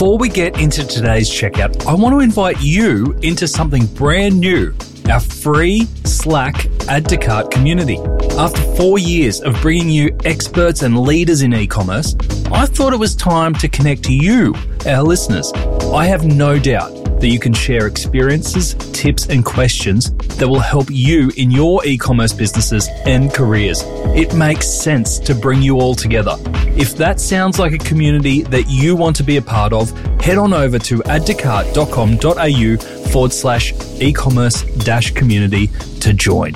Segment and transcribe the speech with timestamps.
[0.00, 4.74] Before we get into today's checkout, I want to invite you into something brand new
[5.10, 7.98] our free Slack Add to Cart community.
[8.38, 12.16] After four years of bringing you experts and leaders in e commerce,
[12.50, 14.54] I thought it was time to connect to you,
[14.86, 15.52] our listeners.
[15.92, 20.86] I have no doubt that you can share experiences, tips, and questions that will help
[20.90, 23.82] you in your e commerce businesses and careers.
[24.16, 26.36] It makes sense to bring you all together.
[26.76, 30.38] If that sounds like a community that you want to be a part of, head
[30.38, 35.68] on over to addtocart.com.au forward slash e commerce dash community
[36.00, 36.52] to join.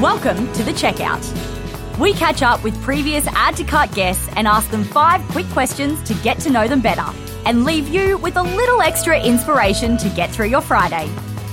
[0.00, 1.53] Welcome to the checkout.
[1.98, 6.02] We catch up with previous Add to Cart guests and ask them five quick questions
[6.02, 7.06] to get to know them better
[7.46, 11.06] and leave you with a little extra inspiration to get through your Friday.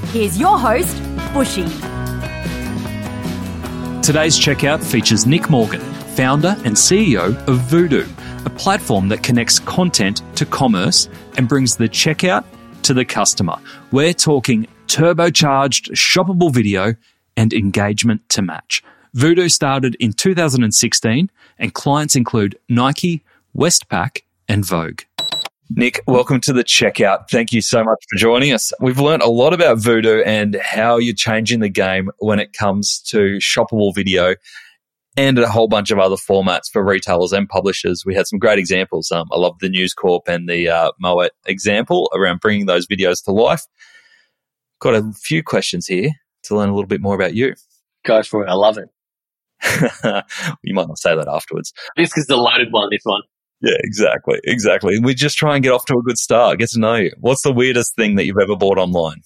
[0.07, 0.97] Here's your host,
[1.33, 1.65] Bushy.
[4.01, 5.81] Today's checkout features Nick Morgan,
[6.15, 8.09] founder and CEO of Vudoo,
[8.43, 12.45] a platform that connects content to commerce and brings the checkout
[12.81, 13.57] to the customer.
[13.91, 16.95] We're talking turbocharged, shoppable video
[17.37, 18.83] and engagement to match.
[19.15, 23.23] Vudoo started in 2016 and clients include Nike,
[23.55, 25.01] Westpac, and Vogue.
[25.69, 27.29] Nick, welcome to the checkout.
[27.29, 28.71] Thank you so much for joining us.
[28.79, 33.01] We've learned a lot about Vudoo and how you're changing the game when it comes
[33.07, 34.35] to shoppable video
[35.17, 38.05] and a whole bunch of other formats for retailers and publishers.
[38.05, 39.11] We had some great examples.
[39.11, 43.23] Um, I love the News Corp and the uh, Moet example around bringing those videos
[43.25, 43.65] to life.
[44.79, 46.11] Got a few questions here
[46.43, 47.55] to learn a little bit more about you.
[48.05, 48.49] Go for it.
[48.49, 48.89] I love it.
[50.63, 51.73] you might not say that afterwards.
[51.95, 53.21] This is the loaded one, this one.
[53.61, 54.39] Yeah, exactly.
[54.43, 54.99] Exactly.
[54.99, 57.11] We just try and get off to a good start, get to know you.
[57.19, 59.21] What's the weirdest thing that you've ever bought online?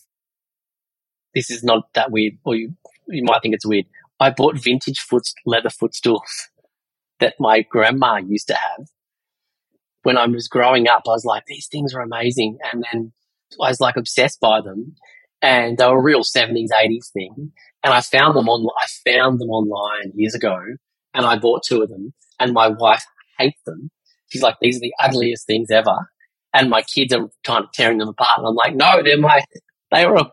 [1.34, 2.76] This is not that weird, or you,
[3.08, 3.86] you might think it's weird.
[4.20, 6.50] I bought vintage foot, leather footstools
[7.20, 8.88] that my grandma used to have.
[10.04, 12.58] When I was growing up, I was like, these things are amazing.
[12.72, 13.14] And then
[13.62, 14.96] I was like obsessed by them.
[15.46, 17.52] And they were a real 70s, 80s thing.
[17.84, 20.58] And I found them on, I found them online years ago
[21.14, 23.06] and I bought two of them and my wife
[23.38, 23.92] hates them.
[24.30, 26.10] She's like, these are the ugliest things ever.
[26.52, 28.40] And my kids are kind of tearing them apart.
[28.40, 29.44] And I'm like, no, they're my,
[29.92, 30.24] they were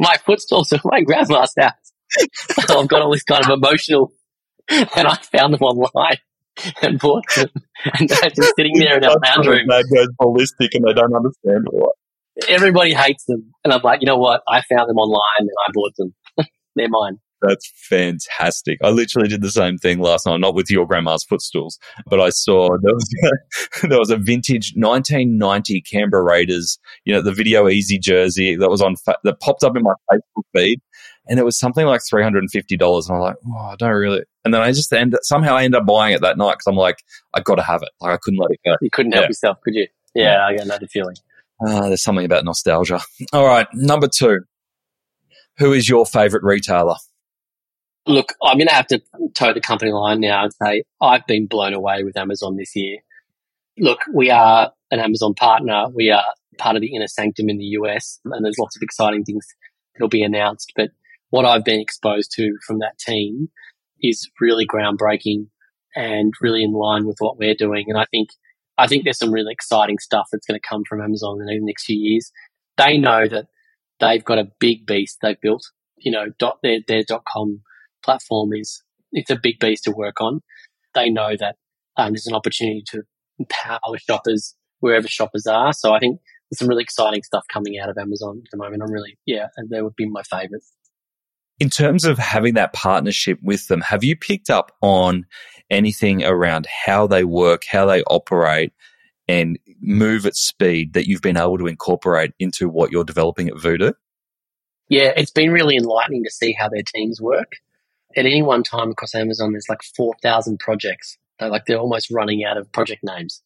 [0.00, 1.92] my footstools at my grandma's house.
[2.66, 4.12] so I've got all this kind of emotional,
[4.68, 6.16] and I found them online
[6.82, 7.50] and bought them.
[7.98, 9.66] And they're just sitting there in our lounge room.
[9.68, 11.90] That goes ballistic and they don't understand why.
[12.48, 13.52] Everybody hates them.
[13.64, 14.42] And I'm like, you know what?
[14.48, 16.14] I found them online and I bought them.
[16.76, 17.18] they're mine.
[17.42, 18.78] That's fantastic.
[18.82, 22.30] I literally did the same thing last night, not with your grandma's footstools, but I
[22.30, 27.66] saw there was a, there was a vintage 1990 Canberra Raiders, you know, the Video
[27.66, 30.80] Ezy jersey that was on that popped up in my Facebook feed,
[31.28, 33.76] and it was something like three hundred and fifty dollars, and I'm like, oh, I
[33.76, 34.22] don't really.
[34.44, 36.76] And then I just end somehow I end up buying it that night because I'm
[36.76, 37.02] like,
[37.34, 37.90] I got to have it.
[38.00, 38.76] Like I couldn't let it go.
[38.80, 39.28] You couldn't help yeah.
[39.28, 39.86] yourself, could you?
[40.14, 41.16] Yeah, I got the feeling.
[41.64, 43.00] Uh, there's something about nostalgia.
[43.32, 44.40] All right, number two.
[45.58, 46.96] Who is your favorite retailer?
[48.06, 49.02] Look, I'm going to have to
[49.34, 52.98] toe the company line now and say I've been blown away with Amazon this year.
[53.78, 55.86] Look, we are an Amazon partner.
[55.92, 56.24] We are
[56.58, 59.46] part of the inner sanctum in the US, and there's lots of exciting things
[59.94, 60.72] that'll be announced.
[60.76, 60.90] But
[61.30, 63.48] what I've been exposed to from that team
[64.00, 65.48] is really groundbreaking
[65.94, 67.86] and really in line with what we're doing.
[67.88, 68.28] And I think
[68.78, 71.66] I think there's some really exciting stuff that's going to come from Amazon in the
[71.66, 72.30] next few years.
[72.76, 73.46] They know that
[74.00, 75.64] they've got a big beast they've built.
[75.98, 77.62] You know, dot, their their dot com
[78.04, 78.82] platform is
[79.12, 80.40] it's a big beast to work on.
[80.94, 81.56] They know that
[81.96, 83.02] um, there's an opportunity to
[83.38, 85.72] empower shoppers wherever shoppers are.
[85.72, 86.20] So I think
[86.50, 88.82] there's some really exciting stuff coming out of Amazon at the moment.
[88.82, 90.62] I'm really yeah, and they would be my favorite.
[91.58, 95.24] In terms of having that partnership with them, have you picked up on
[95.70, 98.72] anything around how they work, how they operate,
[99.28, 103.54] and move at speed that you've been able to incorporate into what you're developing at
[103.54, 103.94] Vudoo?
[104.88, 107.52] Yeah, it's been really enlightening to see how their teams work.
[108.16, 111.18] At any one time across Amazon, there's like 4,000 projects.
[111.38, 113.42] They're like they're almost running out of project names.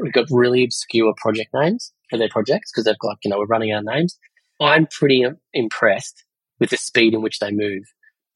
[0.00, 3.46] We've got really obscure project names for their projects because they've got, you know, we're
[3.46, 4.18] running out of names.
[4.60, 6.24] I'm pretty um, impressed
[6.58, 7.84] with the speed in which they move.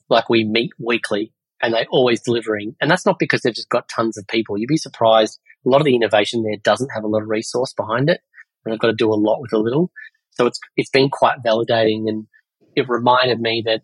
[0.09, 2.75] Like we meet weekly and they're always delivering.
[2.81, 4.59] And that's not because they've just got tons of people.
[4.59, 5.39] You'd be surprised.
[5.65, 8.21] A lot of the innovation there doesn't have a lot of resource behind it.
[8.65, 9.91] And they've got to do a lot with a little.
[10.31, 12.09] So it's, it's been quite validating.
[12.09, 12.27] And
[12.75, 13.83] it reminded me that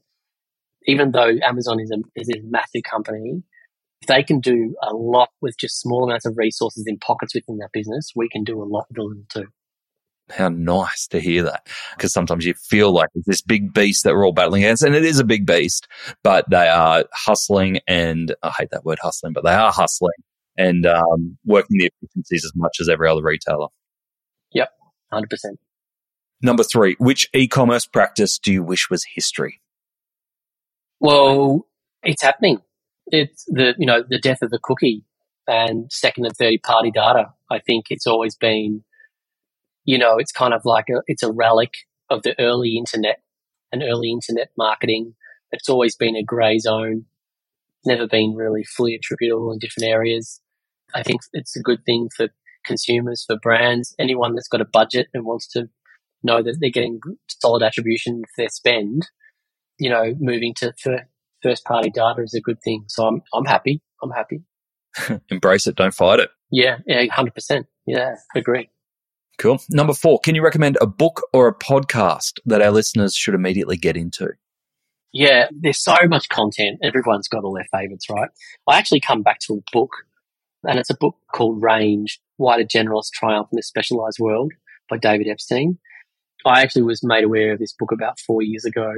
[0.87, 3.43] even though Amazon is a, is a massive company,
[4.01, 7.59] if they can do a lot with just small amounts of resources in pockets within
[7.59, 9.47] that business, we can do a lot with a little too
[10.31, 11.67] how nice to hear that.
[11.97, 14.95] Because sometimes you feel like it's this big beast that we're all battling against, and
[14.95, 15.89] it is a big beast,
[16.23, 20.11] but they are hustling and I hate that word hustling, but they are hustling
[20.57, 23.69] and um, working the efficiencies as much as every other retailer.
[24.53, 24.71] Yep,
[25.13, 25.27] 100%.
[26.43, 29.61] Number three, which e commerce practice do you wish was history?
[31.01, 31.67] Well,
[32.03, 32.61] it's happening.
[33.07, 35.05] It's the, you know, the death of the cookie
[35.47, 37.33] and second and third party data.
[37.51, 38.85] I think it's always been,
[39.89, 41.73] you know, it's kind of like a, it's a relic
[42.11, 43.23] of the early internet
[43.73, 45.15] and early internet marketing.
[45.51, 47.07] It's always been a grey zone,
[47.87, 50.43] never been really fully attributable in different areas.
[50.95, 52.29] I think it's a good thing for
[52.67, 55.71] consumers, for brands, anyone that's got a budget and wants to
[56.23, 57.01] know that they're getting
[57.41, 59.09] solid attribution for their spend.
[59.79, 60.75] You know, moving to
[61.43, 62.85] first party data is a good thing.
[62.89, 63.81] So I'm I'm happy.
[64.03, 64.43] I'm happy.
[65.31, 66.29] Embrace it, don't fight it.
[66.51, 67.69] Yeah, yeah, hundred percent.
[67.87, 68.69] Yeah, agree.
[69.39, 69.61] Cool.
[69.71, 73.77] Number four, can you recommend a book or a podcast that our listeners should immediately
[73.77, 74.31] get into?
[75.13, 76.81] Yeah, there's so much content.
[76.83, 78.29] Everyone's got all their favorites, right?
[78.67, 79.91] I actually come back to a book,
[80.65, 84.53] and it's a book called Range Why Did Generalists Triumph in a Specialized World
[84.91, 85.79] by David Epstein.
[86.45, 88.93] I actually was made aware of this book about four years ago,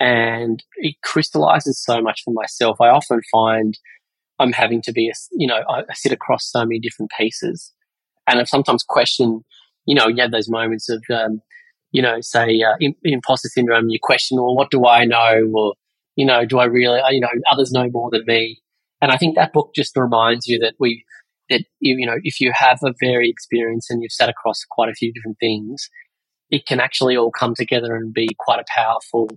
[0.00, 2.80] and it crystallizes so much for myself.
[2.80, 3.78] I often find
[4.38, 7.72] I'm having to be, a, you know, I sit across so many different pieces,
[8.28, 9.44] and I sometimes question,
[9.88, 11.40] you know, you have those moments of, um,
[11.92, 13.88] you know, say uh, imposter syndrome.
[13.88, 15.72] You question, well, what do I know, or
[16.14, 18.60] you know, do I really, you know, others know more than me?
[19.00, 21.04] And I think that book just reminds you that we,
[21.48, 24.94] that you know, if you have a very experience and you've sat across quite a
[24.94, 25.88] few different things,
[26.50, 29.28] it can actually all come together and be quite a powerful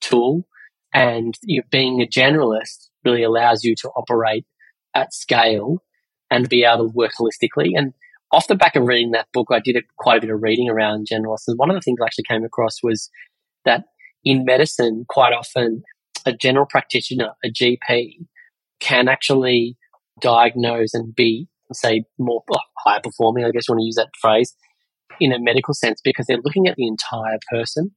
[0.00, 0.46] tool.
[0.94, 4.46] And you being a generalist really allows you to operate
[4.94, 5.82] at scale
[6.30, 7.72] and be able to work holistically.
[7.76, 7.92] And
[8.32, 11.06] off the back of reading that book, I did quite a bit of reading around
[11.10, 11.48] generalists.
[11.56, 13.10] One of the things I actually came across was
[13.64, 13.84] that
[14.24, 15.82] in medicine, quite often
[16.26, 18.26] a general practitioner, a GP,
[18.80, 19.76] can actually
[20.20, 22.42] diagnose and be, say, more
[22.78, 24.54] higher performing, I guess you want to use that phrase,
[25.20, 27.92] in a medical sense because they're looking at the entire person.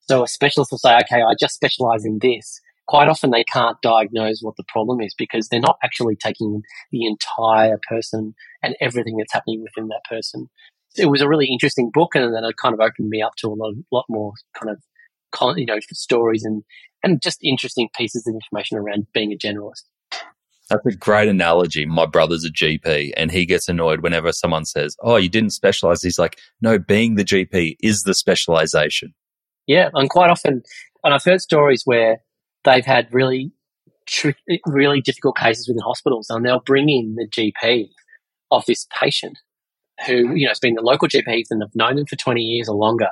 [0.00, 2.60] So a specialist will say, okay, I just specialize in this.
[2.90, 7.06] Quite often they can't diagnose what the problem is because they're not actually taking the
[7.06, 8.34] entire person
[8.64, 10.50] and everything that's happening within that person.
[10.96, 13.46] It was a really interesting book and then it kind of opened me up to
[13.46, 16.64] a lot, lot more kind of, you know, stories and,
[17.04, 19.84] and just interesting pieces of information around being a generalist.
[20.68, 21.86] That's a great analogy.
[21.86, 26.02] My brother's a GP and he gets annoyed whenever someone says, Oh, you didn't specialize.
[26.02, 29.14] He's like, No, being the GP is the specialization.
[29.68, 29.90] Yeah.
[29.94, 30.64] And quite often,
[31.04, 32.22] and I've heard stories where
[32.64, 33.52] they've had really,
[34.66, 37.90] really difficult cases within hospitals and they'll bring in the GP
[38.50, 39.38] of this patient
[40.06, 42.68] who, you know, has been the local GP and they've known them for 20 years
[42.68, 43.10] or longer.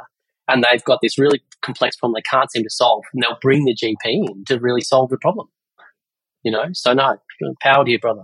[0.48, 3.04] And they've got this really complex problem they can't seem to solve.
[3.12, 5.48] And they'll bring the GP in to really solve the problem.
[6.42, 7.16] You know, so no,
[7.60, 8.22] power to you, brother.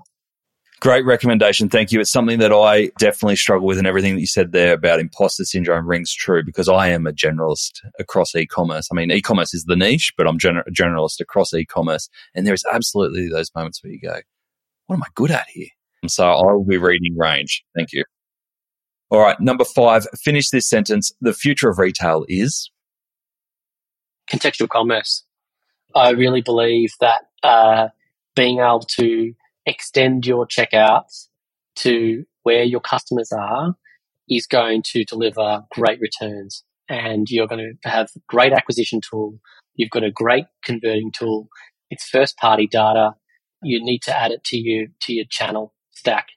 [0.84, 1.70] Great recommendation.
[1.70, 2.00] Thank you.
[2.00, 5.46] It's something that I definitely struggle with, and everything that you said there about imposter
[5.46, 8.88] syndrome rings true because I am a generalist across e commerce.
[8.92, 12.10] I mean, e commerce is the niche, but I'm gener- a generalist across e commerce.
[12.34, 14.20] And there's absolutely those moments where you go,
[14.84, 15.68] What am I good at here?
[16.06, 17.64] So I will be reading range.
[17.74, 18.04] Thank you.
[19.08, 19.40] All right.
[19.40, 21.14] Number five, finish this sentence.
[21.22, 22.70] The future of retail is
[24.30, 25.24] contextual commerce.
[25.94, 27.88] I really believe that uh,
[28.36, 29.34] being able to
[29.66, 31.28] extend your checkouts
[31.76, 33.74] to where your customers are
[34.28, 39.38] is going to deliver great returns and you're going to have great acquisition tool.
[39.74, 41.48] You've got a great converting tool.
[41.90, 43.12] It's first party data.
[43.62, 46.28] You need to add it to your, to your channel stack.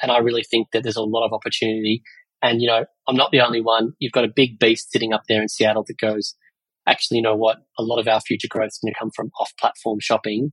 [0.00, 2.02] And I really think that there's a lot of opportunity.
[2.42, 3.94] And, you know, I'm not the only one.
[3.98, 6.34] You've got a big beast sitting up there in Seattle that goes,
[6.86, 7.58] actually, you know what?
[7.78, 10.52] A lot of our future growth is going to come from off platform shopping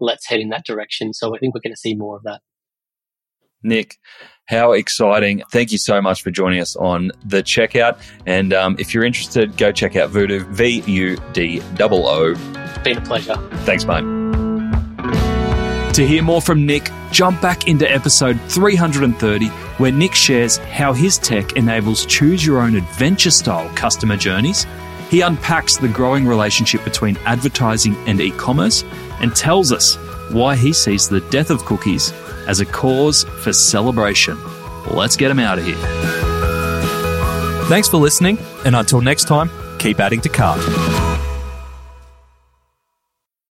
[0.00, 1.12] let's head in that direction.
[1.12, 2.40] So I think we're going to see more of that.
[3.62, 3.96] Nick,
[4.46, 5.42] how exciting.
[5.50, 7.98] Thank you so much for joining us on the checkout.
[8.26, 12.34] And um, if you're interested, go check out Vudoo, V U D O O.
[12.84, 13.36] Been a pleasure.
[13.64, 14.04] Thanks, mate.
[15.94, 19.46] To hear more from Nick, jump back into episode 330,
[19.78, 24.66] where Nick shares how his tech enables choose your own adventure style customer journeys.
[25.14, 28.82] He unpacks the growing relationship between advertising and e commerce
[29.20, 29.94] and tells us
[30.32, 32.12] why he sees the death of cookies
[32.48, 34.36] as a cause for celebration.
[34.90, 35.76] Let's get him out of here.
[37.68, 40.58] Thanks for listening, and until next time, keep adding to cart.